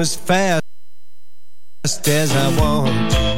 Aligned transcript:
As 0.00 0.16
fast 0.16 0.62
as 2.08 2.32
I 2.34 2.48
want 2.58 3.29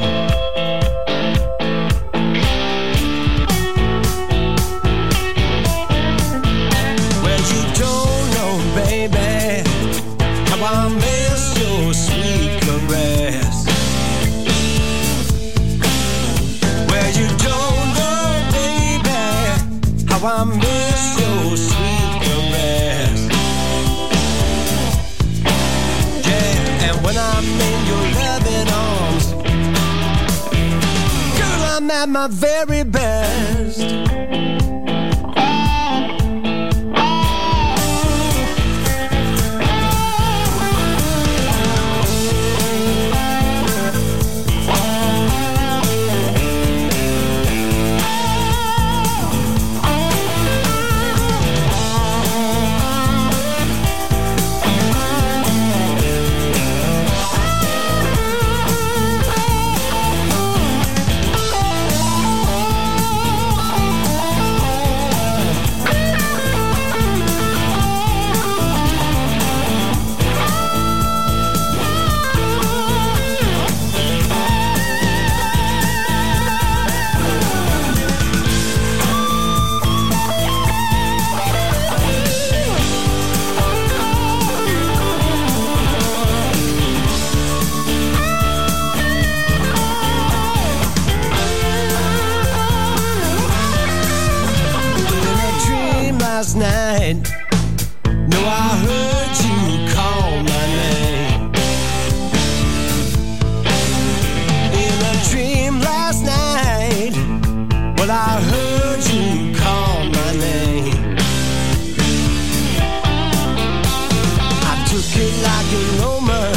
a 115.71 116.01
Roman. 116.01 116.55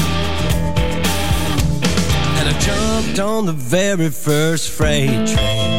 And 2.38 2.48
I 2.48 2.58
jumped 2.58 3.18
on 3.18 3.46
the 3.46 3.52
very 3.52 4.10
first 4.10 4.70
freight 4.70 5.28
train. 5.28 5.75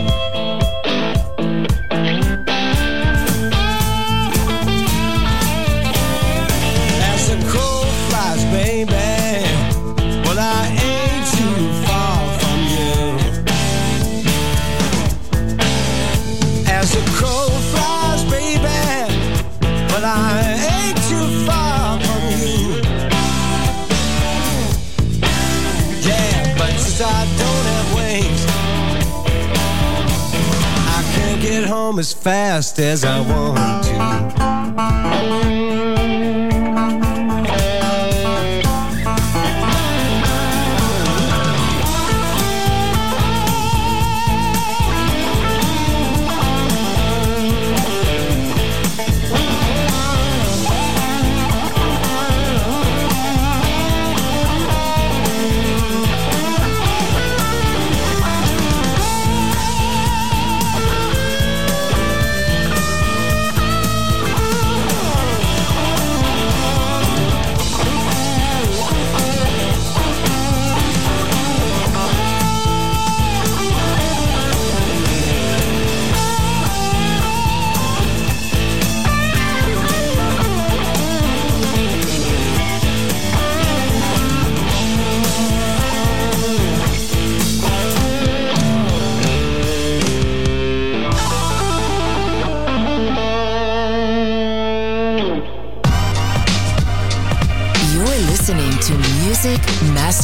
As 31.99 32.13
fast 32.13 32.79
as 32.79 33.03
I 33.03 33.19
want 33.19 33.83
to. 33.85 34.56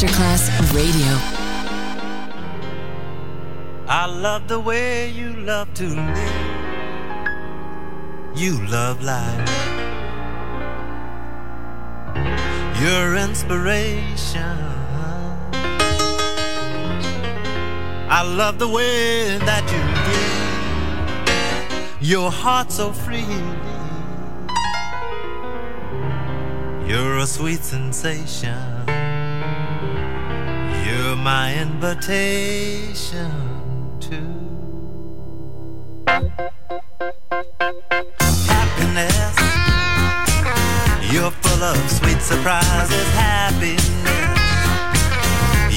Masterclass 0.03 0.51
Radio. 0.73 1.15
I 3.87 4.05
love 4.05 4.49
the 4.49 4.59
way 4.59 5.09
you 5.09 5.33
love 5.33 5.73
to 5.75 5.87
live. 5.87 6.33
You 8.35 8.65
love 8.67 9.01
life. 9.01 9.49
Your 12.81 13.15
inspiration. 13.15 14.57
I 18.09 18.23
love 18.23 18.59
the 18.59 18.67
way 18.67 19.37
that 19.37 19.63
you 19.71 19.83
give 22.01 22.09
your 22.09 22.29
heart 22.29 22.71
so 22.73 22.91
freely. 22.91 23.41
You're 26.89 27.19
a 27.19 27.25
sweet 27.25 27.63
sensation. 27.63 28.82
My 31.23 31.55
invitation 31.55 33.31
to 34.01 34.19
happiness. 38.51 39.35
You're 41.13 41.31
full 41.31 41.63
of 41.63 41.77
sweet 41.89 42.21
surprises, 42.21 43.07
happiness. 43.15 43.79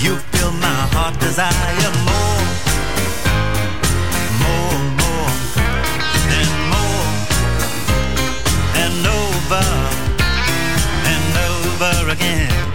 You 0.02 0.16
fill 0.32 0.50
my 0.50 0.88
heart 0.90 1.16
desire 1.20 1.92
more, 2.10 2.42
more, 4.42 4.78
more, 4.98 5.30
and 6.38 6.52
more, 6.74 7.06
and 8.82 9.06
over, 9.22 9.64
and 11.06 11.36
over 11.38 12.10
again. 12.10 12.65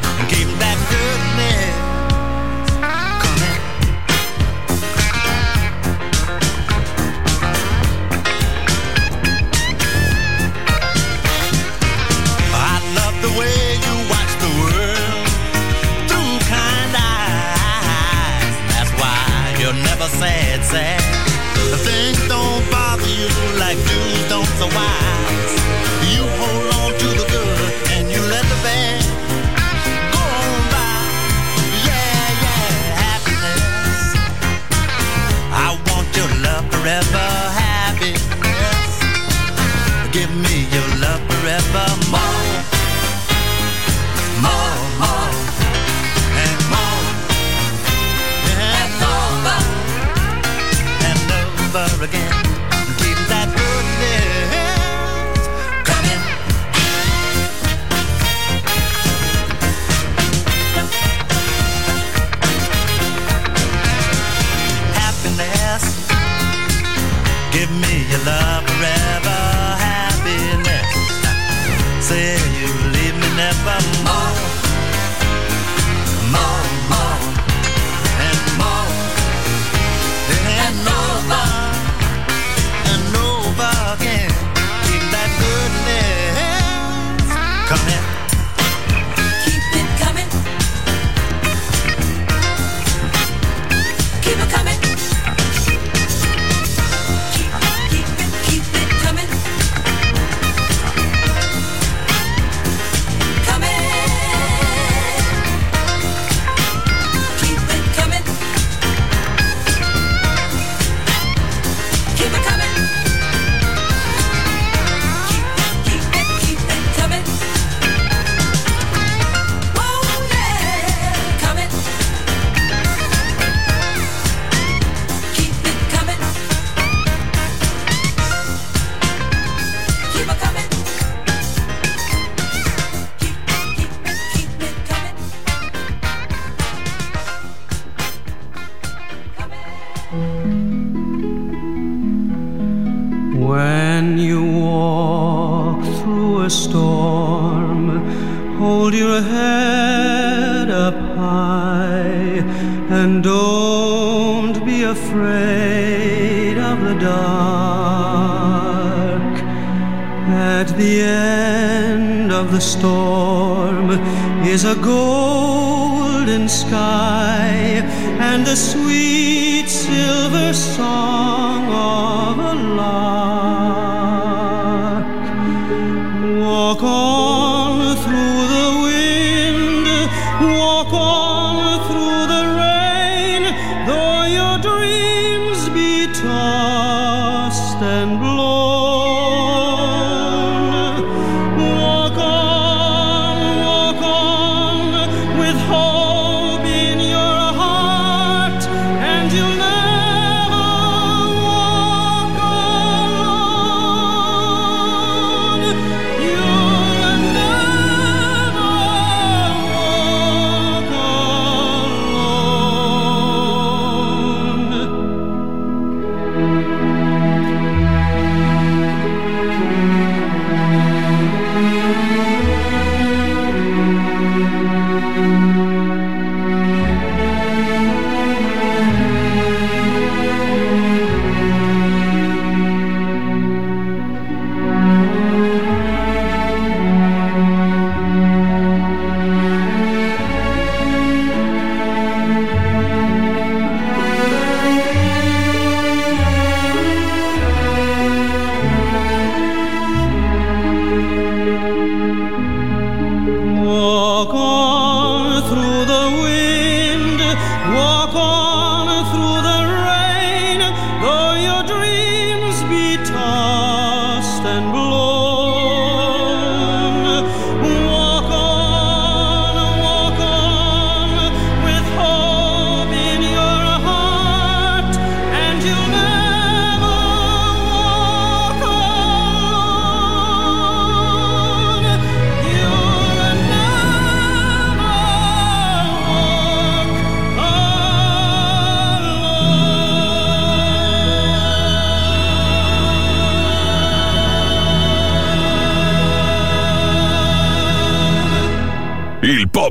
sad. 20.72 21.02
Things 21.84 22.18
don't 22.30 22.64
bother 22.72 23.08
you 23.08 23.28
like 23.60 23.78
dudes 23.78 24.30
don't, 24.30 24.48
so 24.58 24.68
why? 24.68 25.01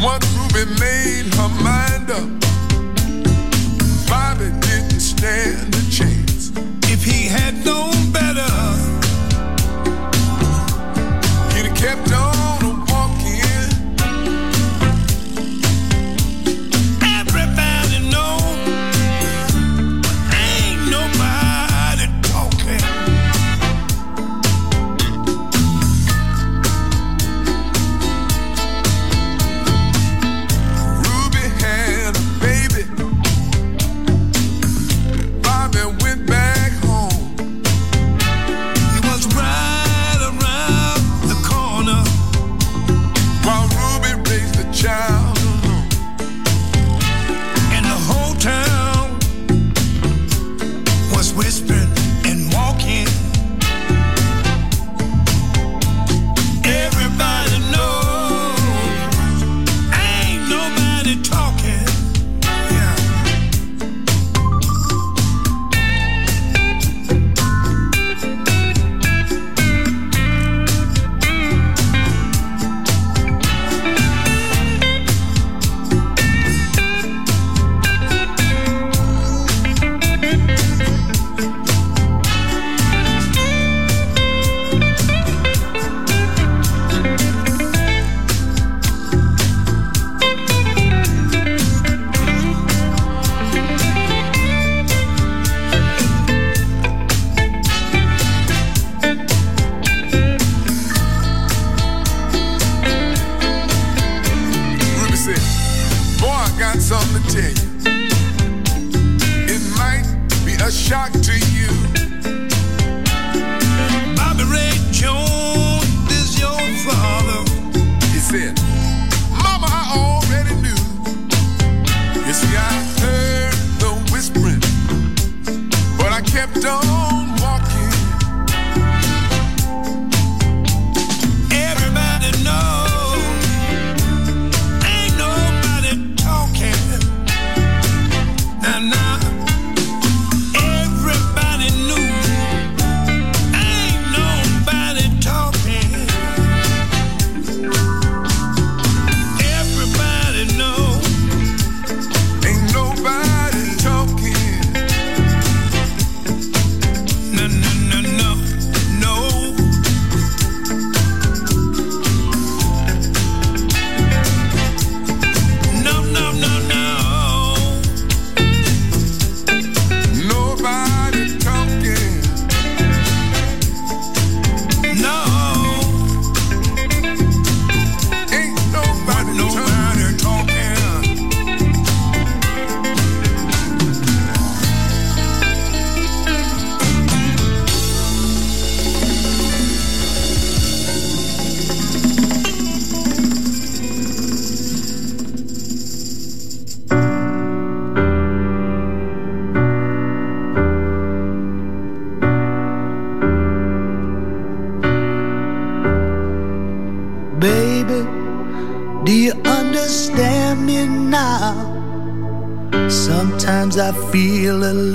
Once 0.00 0.26
Ruby 0.34 0.64
made 0.78 1.34
her 1.34 1.48
mind 1.62 2.10
up, 2.10 2.28
Bobby 4.08 4.50
didn't 4.60 5.00
stand 5.00 5.77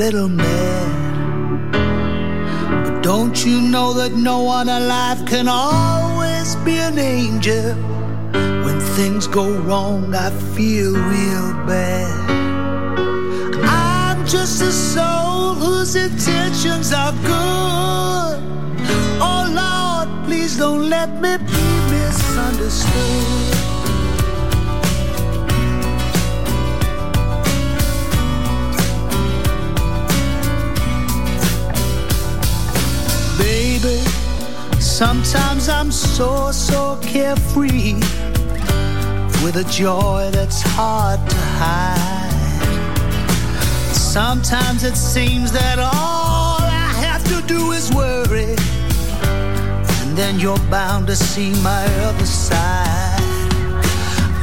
little 0.04 0.28
mad. 0.28 1.72
But 2.84 3.02
don't 3.02 3.46
you 3.46 3.62
know 3.62 3.94
that 3.94 4.12
no 4.12 4.44
one 4.44 4.68
alive 4.68 5.26
can 5.26 5.48
always 5.48 6.58
be 6.68 6.76
an 6.78 7.00
angel? 7.00 7.74
When 8.66 8.82
things 8.98 9.28
go 9.28 9.46
wrong, 9.60 10.14
I 10.14 10.30
feel 10.56 10.92
real 10.92 11.50
bad. 11.66 12.30
I'm 13.64 14.20
just 14.26 14.62
a 14.62 14.74
soul 14.74 15.54
whose 15.64 15.96
intentions 15.96 16.92
are 16.92 17.14
good. 17.32 18.40
Oh 19.28 19.44
Lord, 19.62 20.26
please 20.26 20.58
don't 20.58 20.90
let 20.90 21.10
me 21.22 21.38
be 21.38 21.66
misunderstood. 21.94 23.23
I'm 35.84 35.92
so, 35.92 36.50
so 36.54 36.98
carefree 37.02 37.96
with 39.44 39.58
a 39.58 39.66
joy 39.70 40.30
that's 40.32 40.62
hard 40.62 41.20
to 41.30 41.36
hide. 41.60 42.32
Sometimes 43.94 44.86
it 44.86 44.96
seems 44.96 45.52
that 45.52 45.80
all 45.80 46.62
I 46.62 46.88
have 47.04 47.22
to 47.26 47.46
do 47.48 47.74
is 47.74 47.92
worry, 47.92 48.56
and 50.00 50.18
then 50.18 50.40
you're 50.40 50.66
bound 50.72 51.08
to 51.08 51.18
see 51.18 51.52
my 51.62 51.86
other 52.08 52.26
side. 52.26 53.22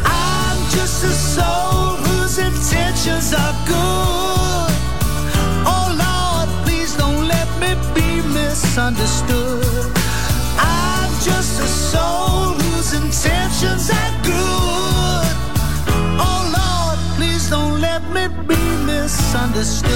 I'm 0.05 0.61
just 0.69 1.03
a 1.05 1.15
soul 1.35 1.97
whose 2.05 2.37
intentions 2.37 3.33
are 3.33 3.57
good. 3.65 4.73
Oh 5.65 5.89
Lord, 6.05 6.51
please 6.67 6.95
don't 6.99 7.27
let 7.27 7.49
me 7.63 7.73
be 7.95 8.21
misunderstood. 8.29 9.40
Misunderstood. 19.31 19.91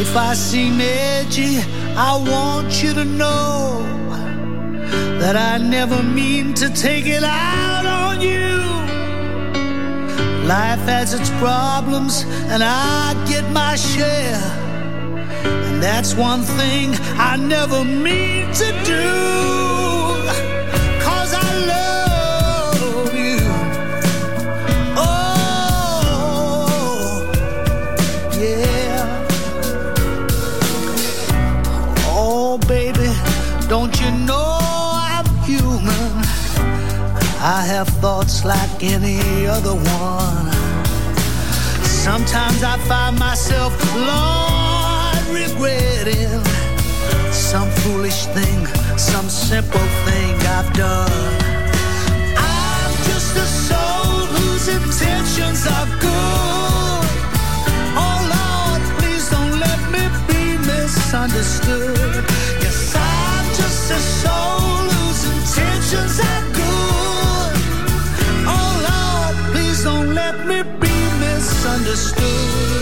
If 0.00 0.16
I 0.16 0.34
seem 0.34 0.80
edgy, 0.80 1.58
I 1.96 2.16
want 2.16 2.82
you 2.82 2.94
to 2.94 3.04
know 3.04 3.82
that 5.18 5.36
I 5.36 5.58
never 5.58 6.00
mean 6.00 6.54
to 6.54 6.68
take 6.70 7.06
it 7.06 7.24
out 7.24 7.86
on 7.86 8.20
you. 8.20 8.60
Life 10.46 10.84
has 10.86 11.14
its 11.14 11.30
problems, 11.40 12.24
and 12.52 12.62
I 12.62 13.14
get 13.28 13.44
my 13.50 13.74
share. 13.74 14.42
And 15.44 15.82
that's 15.82 16.14
one 16.14 16.42
thing 16.42 16.94
I 17.18 17.36
never 17.36 17.84
mean 17.84 18.52
to 18.54 18.84
do. 18.84 19.61
Have 37.84 38.00
thoughts 38.00 38.44
like 38.44 38.84
any 38.84 39.46
other 39.46 39.74
one. 39.74 40.46
Sometimes 41.82 42.62
I 42.62 42.76
find 42.86 43.18
myself, 43.18 43.72
Lord, 43.96 45.22
regretting 45.40 46.44
some 47.32 47.68
foolish 47.82 48.26
thing, 48.36 48.66
some 48.96 49.28
simple 49.28 49.86
thing 50.06 50.34
I've 50.56 50.72
done. 50.74 51.34
I'm 52.36 52.92
just 53.10 53.34
a 53.46 53.48
soul 53.66 54.14
whose 54.34 54.68
intentions 54.68 55.66
are 55.66 55.88
good. 56.06 57.08
Oh 58.04 58.18
Lord, 58.36 58.82
please 58.98 59.28
don't 59.34 59.58
let 59.66 59.80
me 59.94 60.04
be 60.30 60.42
misunderstood. 60.72 62.24
Yes, 62.62 62.94
I'm 62.94 63.46
just 63.60 63.90
a 63.90 64.00
soul 64.22 64.70
whose 64.94 65.22
intentions 65.34 66.20
are 66.20 66.42
good. 66.42 66.51
Misunderstood. 71.20 72.81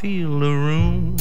Feel 0.00 0.38
the 0.38 0.52
room 0.52 1.16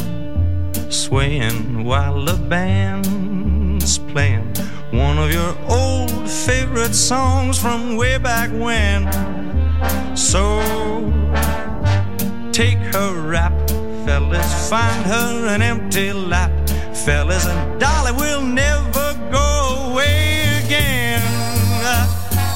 swaying 0.91 1.83
while 1.83 2.23
the 2.23 2.35
band's 2.47 3.97
playing 3.97 4.45
one 4.91 5.17
of 5.17 5.33
your 5.33 5.57
old 5.67 6.29
favorite 6.29 6.93
songs 6.93 7.57
from 7.59 7.97
way 7.97 8.19
back 8.19 8.51
when. 8.51 9.01
So 10.15 10.59
take 12.51 12.77
her 12.93 13.19
rap, 13.27 13.51
fellas, 14.05 14.69
find 14.69 15.05
her 15.07 15.47
an 15.47 15.63
empty 15.63 16.13
lap, 16.13 16.51
fellas, 16.93 17.47
and 17.47 17.79
Dolly 17.79 18.11
will 18.11 18.43
never 18.43 19.17
go 19.31 19.89
away 19.89 20.61
again. 20.63 21.23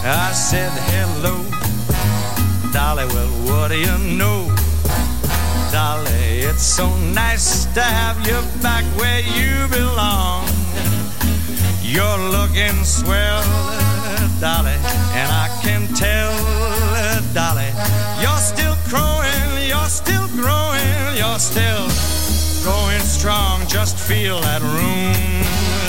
I 0.06 0.32
said, 0.34 0.72
hello, 0.94 1.34
Dolly, 2.72 3.06
well, 3.06 3.32
what 3.48 3.70
do 3.70 3.80
you 3.80 4.18
know? 4.20 4.71
Dolly, 5.72 6.44
it's 6.44 6.64
so 6.64 6.94
nice 7.16 7.64
to 7.76 7.82
have 7.82 8.20
you 8.28 8.38
back 8.62 8.84
where 9.00 9.22
you 9.22 9.70
belong. 9.70 10.46
You're 11.82 12.30
looking 12.30 12.84
swell, 12.84 13.42
Dolly, 14.42 14.76
and 15.16 15.32
I 15.32 15.48
can 15.64 15.88
tell, 15.96 16.36
Dolly, 17.34 17.72
you're 18.20 18.44
still 18.44 18.76
growing, 18.90 19.66
you're 19.66 19.88
still 19.88 20.28
growing, 20.36 21.16
you're 21.16 21.40
still 21.40 21.88
going 22.66 23.00
strong. 23.00 23.66
Just 23.68 23.98
feel 23.98 24.42
that 24.42 24.62
room 24.62 25.16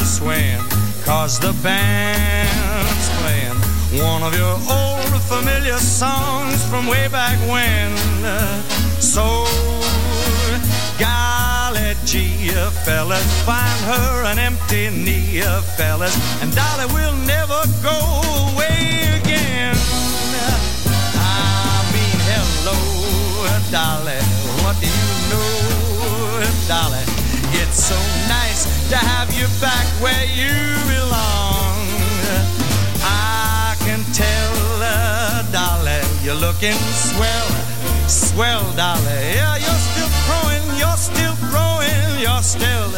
swaying, 0.07 0.63
cause 1.03 1.41
the 1.41 1.53
band's 1.61 3.09
playing 3.19 3.59
one 4.01 4.23
of 4.23 4.33
your 4.39 4.55
old 4.71 5.23
familiar 5.23 5.79
songs 5.79 6.65
from 6.71 6.87
way 6.87 7.09
back 7.09 7.37
when. 7.51 8.92
So, 9.13 9.45
golly 10.99 11.95
gee, 12.07 12.49
fellas, 12.83 13.43
find 13.45 13.81
her 13.85 14.25
an 14.25 14.39
empty 14.39 14.89
knee, 14.89 15.43
fellas, 15.77 16.17
and 16.41 16.51
Dolly 16.57 16.87
will 16.95 17.15
never 17.27 17.61
go 17.83 17.93
away 18.49 19.21
again. 19.21 19.77
I 21.21 21.85
mean, 21.93 22.19
hello, 22.33 22.73
Dolly, 23.71 24.17
what 24.65 24.81
do 24.81 24.89
you 24.89 25.11
know, 25.29 26.49
Dolly? 26.67 27.05
It's 27.61 27.85
so 27.85 27.99
nice 28.33 28.65
to 28.89 28.97
have 28.97 29.29
you 29.37 29.47
back 29.61 29.85
where 30.01 30.25
you 30.25 30.57
belong. 30.89 31.77
I 33.05 33.77
can 33.81 34.01
tell, 34.15 34.55
uh, 34.81 35.43
Dolly, 35.53 36.01
you're 36.25 36.35
looking 36.35 36.73
swell, 36.97 37.72
swell, 38.09 38.65
Dolly. 38.77 39.37
Yeah, 39.37 39.57
you're 39.57 39.83
still 39.91 40.13
growing, 40.27 40.65
you're 40.79 40.97
still 40.97 41.37
growing, 41.51 42.21
you're 42.21 42.43
still 42.43 42.91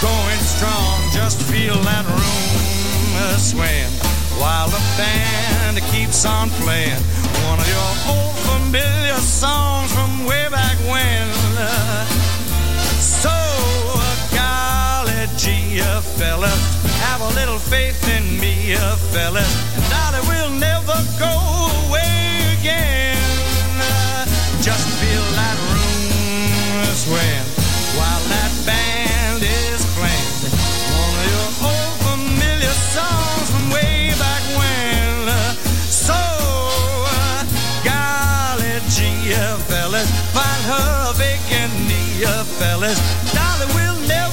going 0.00 0.40
strong. 0.40 0.96
Just 1.12 1.40
feel 1.42 1.76
that 1.88 2.04
room 2.06 3.22
uh, 3.22 3.36
swaying 3.36 3.92
while 4.40 4.68
the 4.68 4.82
band 4.96 5.78
keeps 5.92 6.24
on 6.24 6.50
playing 6.64 7.02
one 7.46 7.58
of 7.60 7.68
your 7.68 7.92
old 8.10 8.36
familiar 8.50 9.20
songs 9.20 9.92
from 9.92 10.24
way 10.24 10.48
back 10.50 10.76
when. 10.90 11.28
So, 12.98 13.34
golly 14.34 15.26
gee, 15.36 15.78
fella, 16.18 16.48
have 17.06 17.20
a 17.20 17.30
little 17.34 17.58
faith 17.58 18.02
in 18.16 18.40
me, 18.40 18.74
uh, 18.74 18.96
fella, 19.12 19.44
and 19.76 19.84
Dolly 19.90 20.22
will 20.28 20.50
never 20.58 20.98
go 21.18 21.34
away 21.86 22.56
again. 22.58 23.01
Swaying 27.02 27.48
while 27.98 28.22
that 28.30 28.52
band 28.62 29.42
is 29.42 29.82
playing 29.98 30.38
one 30.94 31.14
of 31.18 31.26
your 31.34 31.50
old 31.66 31.96
familiar 32.06 32.76
songs 32.94 33.50
from 33.50 33.64
way 33.74 34.14
back 34.22 34.42
when. 34.54 35.26
Uh, 35.26 35.50
so, 35.90 36.14
uh, 36.14 37.42
golly 37.82 38.78
gee, 38.94 39.34
uh, 39.34 39.58
fellas, 39.66 40.06
find 40.30 40.62
her 40.70 41.12
vacant 41.18 41.74
knee, 41.90 42.22
uh, 42.22 42.44
fellas. 42.62 42.98
Dolly 43.34 43.66
will 43.74 43.98
never 44.06 44.31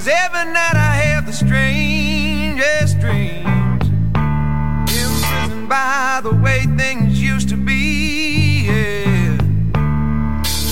Cause 0.00 0.08
every 0.08 0.46
night 0.50 0.76
I 0.76 0.94
have 1.04 1.26
the 1.26 1.32
strangest 1.34 3.00
dreams. 3.00 3.84
Imprisoned 4.88 5.68
by 5.68 6.20
the 6.22 6.34
way 6.34 6.64
things 6.78 7.20
used 7.20 7.50
to 7.50 7.58
be. 7.58 8.62
Yeah. 8.64 9.36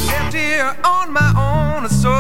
Left 0.07 0.33
here 0.33 0.75
on 0.83 1.13
my 1.13 1.31
own, 1.37 1.85
or 1.85 1.91
so 1.91 2.18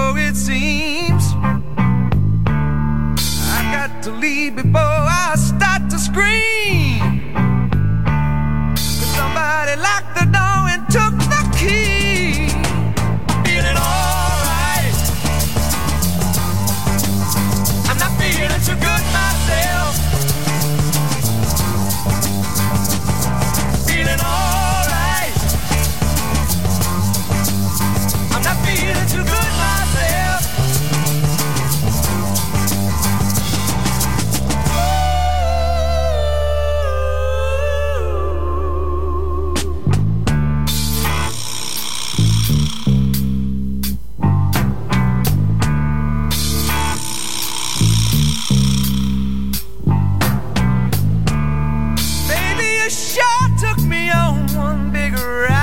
one 54.58 54.90
big 54.90 55.12
ride. 55.12 55.58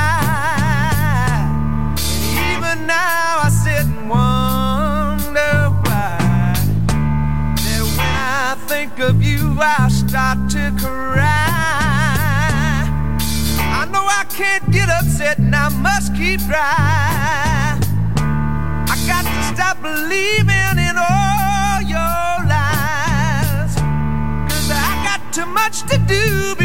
And 1.98 2.38
even 2.54 2.88
now 2.88 3.42
I 3.44 3.50
sit 3.50 3.86
and 3.86 4.10
wonder 4.10 5.56
why. 5.84 6.56
That 7.66 7.84
when 7.98 8.16
I 8.40 8.56
think 8.68 9.00
of 9.00 9.22
you, 9.22 9.58
I 9.60 9.90
start 9.90 10.50
to 10.52 10.74
cry. 10.80 11.46
I 13.80 13.86
know 13.92 14.06
I 14.22 14.26
can't 14.30 14.66
get 14.72 14.90
upset 14.90 15.38
and 15.40 15.54
I 15.54 15.70
must 15.70 16.16
keep 16.16 16.40
dry. 16.42 17.78
I 18.94 18.96
got 19.12 19.24
to 19.26 19.44
stop 19.54 19.82
believing 19.82 20.78
in 20.88 20.96
all 21.12 21.82
your 21.96 22.26
lies. 22.54 23.76
Cause 24.50 24.70
I 24.72 24.90
got 25.04 25.22
too 25.34 25.46
much 25.46 25.84
to 25.92 25.98
do. 26.08 26.65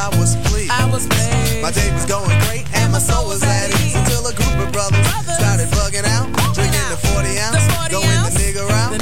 I 0.00 0.08
was 0.16 0.32
pleased. 0.48 0.72
I 0.72 0.88
was 0.88 1.04
pleased. 1.04 1.60
My 1.60 1.68
day 1.76 1.92
was 1.92 2.08
going 2.08 2.32
great 2.48 2.64
and 2.72 2.88
my 2.88 2.96
soul 2.96 3.28
was 3.28 3.44
at 3.44 3.68
ease 3.84 3.92
until 3.92 4.24
a 4.24 4.32
group 4.32 4.56
of 4.56 4.72
brothers, 4.72 5.04
started 5.28 5.68
bugging 5.76 6.08
out, 6.08 6.24
drinking 6.56 6.88
the 6.88 6.96
40 7.12 7.36
ounce, 7.36 7.60
going 7.92 8.08
the 8.24 8.32
nigga 8.32 8.64
out, 8.64 8.96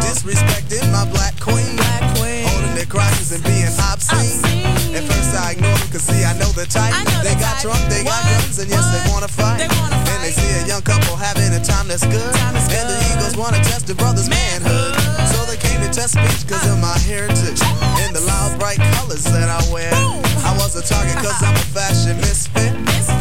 disrespecting 0.00 0.88
my 0.88 1.04
black 1.12 1.36
queen, 1.36 1.76
holding 2.48 2.72
their 2.72 2.88
crotches 2.88 3.36
and 3.36 3.44
being 3.44 3.68
obscene. 3.92 4.40
At 4.96 5.04
first 5.04 5.36
I 5.36 5.52
ignored 5.52 5.84
them, 5.84 5.92
cause 5.92 6.08
see 6.08 6.24
I 6.24 6.32
know 6.40 6.48
the 6.56 6.64
type. 6.64 6.96
they 7.20 7.36
got 7.36 7.60
drunk, 7.60 7.84
they 7.92 8.00
got 8.00 8.24
guns, 8.24 8.56
and 8.56 8.72
yes 8.72 8.88
they 8.88 9.04
wanna 9.12 9.28
fight. 9.28 9.68
And 9.68 10.20
they 10.24 10.32
see 10.32 10.48
a 10.64 10.64
young 10.64 10.80
couple 10.80 11.12
having 11.20 11.52
a 11.52 11.60
time 11.60 11.92
that's 11.92 12.08
good, 12.08 12.32
and 12.40 12.56
the 12.56 12.98
Eagles 13.12 13.36
wanna 13.36 13.60
test 13.60 13.86
the 13.86 13.94
brothers' 13.94 14.32
manhood. 14.32 14.95
So 16.06 16.22
they 16.22 16.28
came 16.28 16.38
to 16.38 16.46
test 16.46 16.46
speech 16.46 16.46
cause 16.46 16.70
of 16.70 16.78
my 16.78 16.98
heritage 17.02 17.58
and 17.98 18.14
the 18.14 18.22
loud 18.22 18.54
bright 18.60 18.78
colors 18.94 19.24
that 19.26 19.50
I 19.50 19.58
wear. 19.74 19.90
I 20.46 20.54
was 20.54 20.78
a 20.78 20.82
target 20.86 21.18
cause 21.18 21.42
I'm 21.42 21.54
a 21.58 21.66
fashion 21.74 22.14
misfit. 22.22 22.70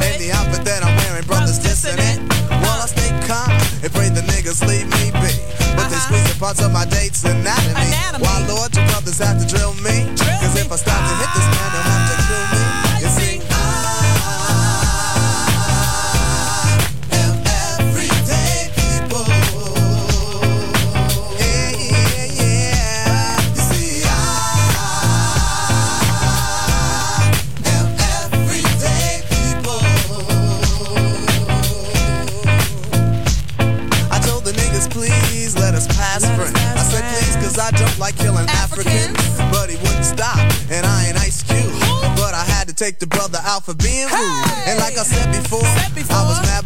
And 0.06 0.22
the 0.22 0.30
outfit 0.30 0.62
that 0.70 0.86
I'm 0.86 0.94
wearing, 1.02 1.26
brothers 1.26 1.58
dissing 1.58 1.98
it. 1.98 2.22
While 2.62 2.78
I 2.78 2.86
stay 2.86 3.10
calm 3.26 3.50
and 3.82 3.90
pray 3.90 4.10
the 4.14 4.22
niggas 4.30 4.62
leave 4.70 4.86
me 4.86 5.10
be. 5.18 5.34
But 5.74 5.90
they 5.90 5.98
squeeze 5.98 6.30
the 6.30 6.38
parts 6.38 6.62
of 6.62 6.72
my 6.72 6.86
date's 6.86 7.24
anatomy. 7.26 7.90
Why, 8.22 8.46
Lord, 8.46 8.70
you 8.78 8.86
brothers 8.94 9.18
have 9.18 9.42
to 9.42 9.48
drill 9.50 9.74
me? 9.82 10.06
Cause 10.46 10.54
if 10.54 10.70
I 10.70 10.78
stop 10.78 11.02
to 11.02 11.14
hit 11.26 11.32
this 11.34 11.55
take 42.86 43.00
the 43.00 43.08
brother 43.08 43.40
out 43.42 43.66
for 43.66 43.74
being 43.74 44.06
rude. 44.06 44.46
And 44.70 44.78
like 44.78 44.94
I 44.94 45.02
said 45.02 45.26
before, 45.34 45.66
I 45.66 46.22
was 46.22 46.38
mad 46.46 46.65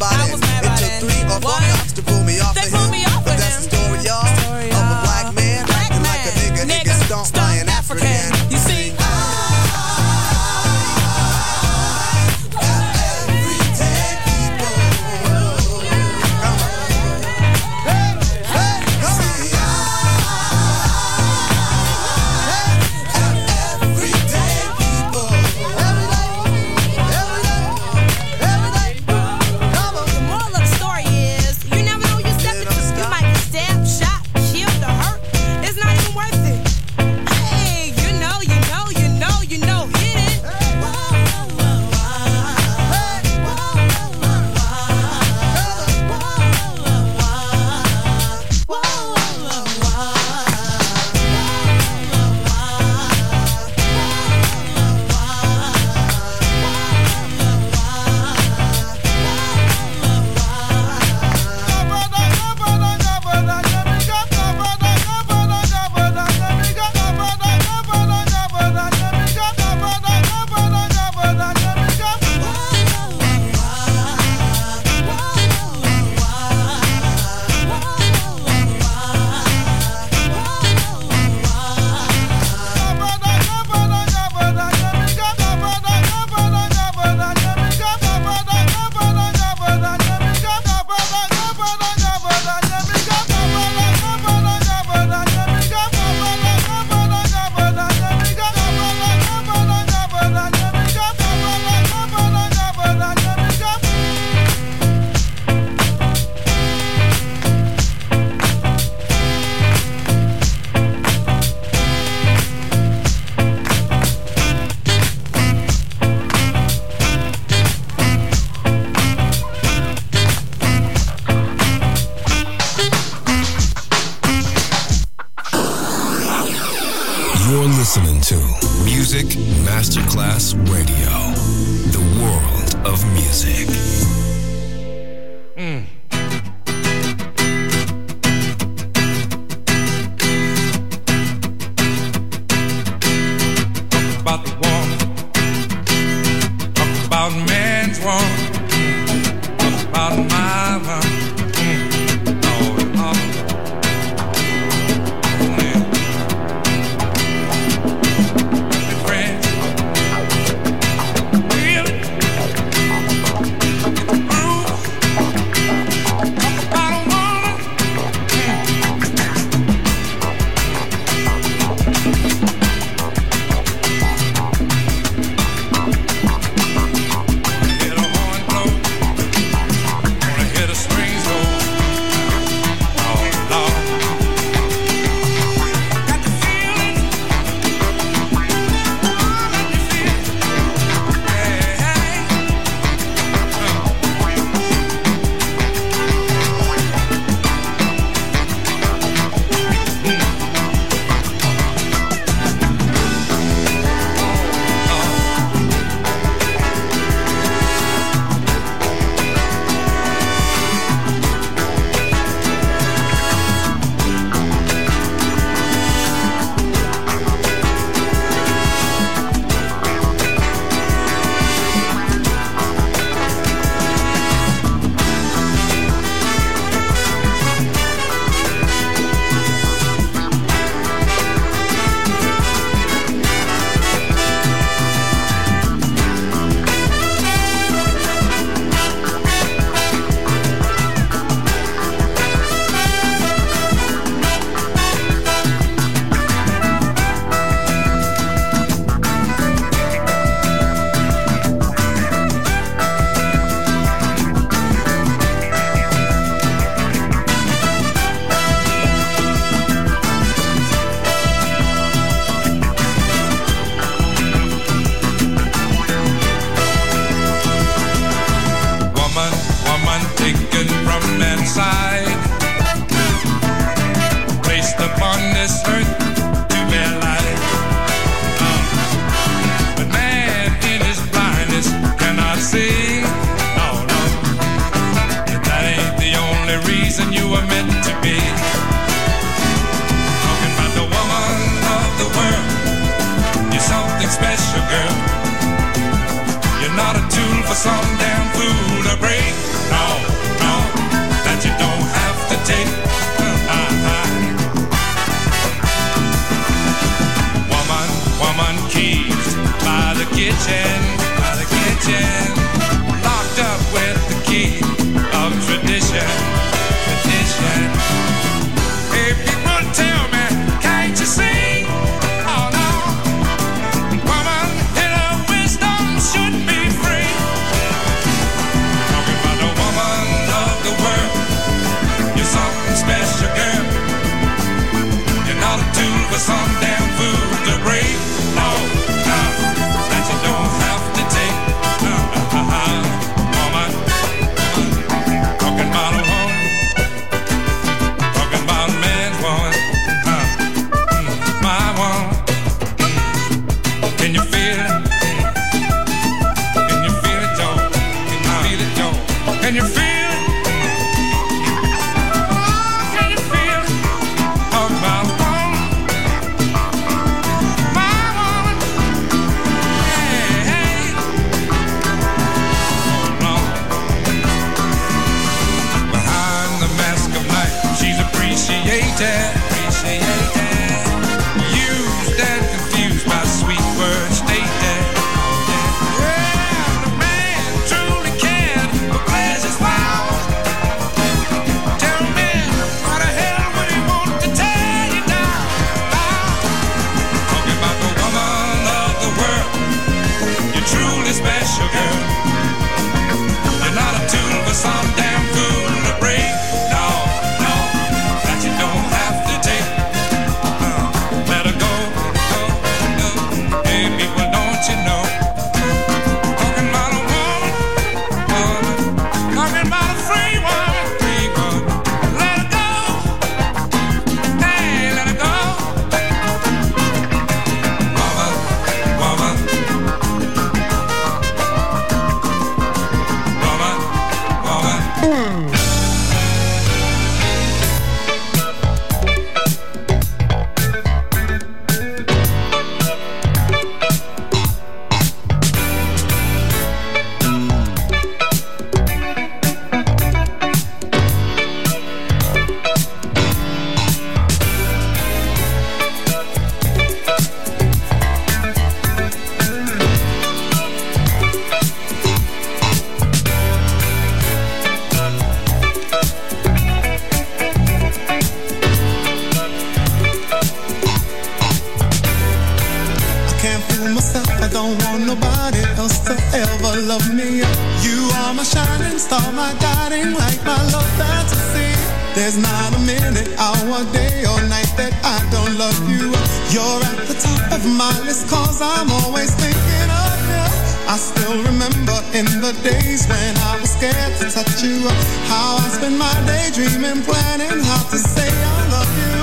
hour, 483.59 483.83
day 483.91 484.23
or 484.23 484.41
night 484.47 484.71
that 484.79 484.93
I 485.03 485.19
don't 485.31 485.55
love 485.57 485.79
you. 485.89 486.11
You're 486.53 486.81
at 486.91 486.99
the 487.07 487.17
top 487.19 487.51
of 487.51 487.63
my 487.65 487.91
list 488.05 488.27
cause 488.29 488.61
I'm 488.61 488.91
always 489.03 489.31
thinking 489.35 489.89
of 489.89 490.17
you. 490.31 490.47
I 490.87 490.95
still 490.97 491.37
remember 491.43 491.97
in 492.15 492.25
the 492.41 492.53
days 492.63 493.05
when 493.07 493.33
I 493.51 493.59
was 493.59 493.71
scared 493.71 494.13
to 494.19 494.25
touch 494.31 494.63
you. 494.63 494.87
How 495.27 495.59
I 495.59 495.67
spent 495.69 495.97
my 495.97 496.13
day 496.25 496.49
dreaming, 496.53 497.03
planning 497.03 497.59
how 497.63 497.83
to 497.91 497.97
say 497.97 498.29
I 498.29 498.59
love 498.71 498.93
you. 499.03 499.15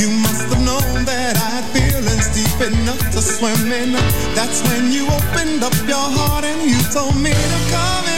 You 0.00 0.08
must 0.22 0.48
have 0.48 0.62
known 0.64 1.04
that 1.04 1.36
I 1.36 1.48
had 1.60 1.66
feelings 1.76 2.26
deep 2.32 2.58
enough 2.72 3.02
to 3.12 3.20
swim 3.20 3.72
in. 3.72 3.92
That's 4.34 4.62
when 4.68 4.92
you 4.92 5.04
opened 5.08 5.62
up 5.62 5.76
your 5.86 6.06
heart 6.16 6.44
and 6.44 6.62
you 6.62 6.80
told 6.92 7.16
me 7.16 7.32
to 7.34 7.60
come 7.70 8.04
in. 8.04 8.09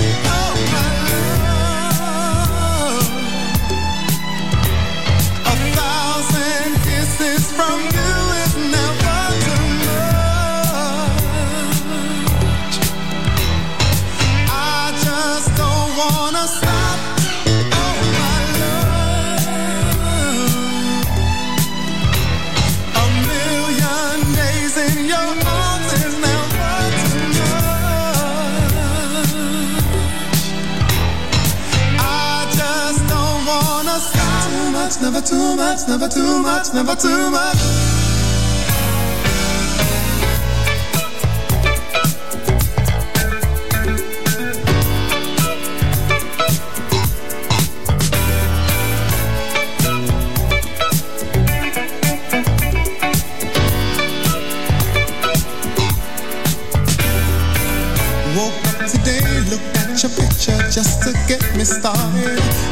never 35.13 35.27
too 35.27 35.57
much, 35.57 35.87
never 35.89 36.09
too 36.09 36.39
much, 36.43 36.73
never 36.73 36.97
too 36.97 37.31
much. 37.31 37.93
just 60.73 61.03
to 61.03 61.13
get 61.29 61.43
me 61.55 61.65
started 61.65 62.72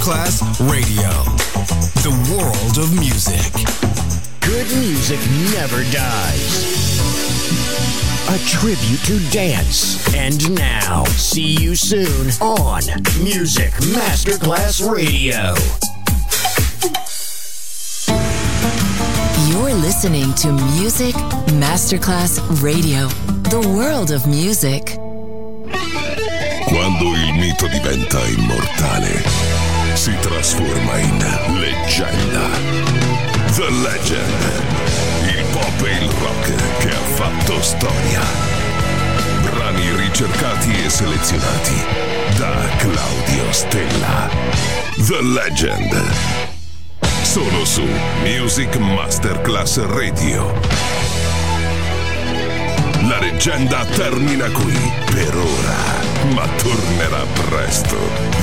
Masterclass 0.00 0.40
Radio, 0.70 1.10
the 2.00 2.32
world 2.32 2.78
of 2.78 2.98
music. 2.98 3.52
Good 4.40 4.66
music 4.78 5.20
never 5.52 5.82
dies. 5.92 6.98
A 8.30 8.38
tribute 8.48 9.02
to 9.04 9.18
dance. 9.30 10.02
And 10.14 10.54
now, 10.54 11.04
see 11.04 11.54
you 11.60 11.76
soon 11.76 12.30
on 12.40 12.82
Music 13.22 13.72
Masterclass 13.92 14.80
Radio. 14.90 15.54
You're 19.50 19.74
listening 19.74 20.32
to 20.36 20.52
Music 20.78 21.14
Masterclass 21.60 22.40
Radio, 22.62 23.06
the 23.50 23.68
world 23.76 24.12
of 24.12 24.26
music. 24.26 24.96
Quando 26.68 27.04
il 27.14 27.34
mito 27.34 27.66
diventa 27.66 28.24
immortale, 28.28 29.59
si 30.00 30.16
trasforma 30.20 30.96
in 30.96 31.18
leggenda. 31.58 32.48
The 33.54 33.70
Legend. 33.70 34.42
Il 35.26 35.44
pop 35.52 35.86
e 35.86 35.90
il 35.90 36.10
rock 36.10 36.78
che 36.78 36.88
ha 36.88 37.04
fatto 37.16 37.60
storia. 37.60 38.22
Brani 39.42 39.94
ricercati 39.96 40.72
e 40.86 40.88
selezionati 40.88 41.84
da 42.38 42.54
Claudio 42.78 43.52
Stella. 43.52 44.30
The 45.06 45.20
Legend. 45.20 46.02
Solo 47.20 47.66
su 47.66 47.86
Music 48.22 48.74
Masterclass 48.76 49.84
Radio. 49.84 50.50
La 53.06 53.18
leggenda 53.18 53.84
termina 53.84 54.48
qui 54.48 54.92
per 55.12 55.36
ora, 55.36 56.09
ma 56.34 56.46
tornerà 56.56 57.24
presto. 57.48 57.96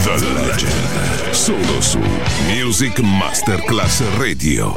The 0.03 0.17
Legend. 0.45 1.29
Solo 1.31 1.81
su 1.81 1.99
Music 2.47 2.99
Masterclass 2.99 4.01
Radio. 4.17 4.73